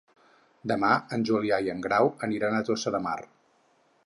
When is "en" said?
1.17-1.27, 1.75-1.85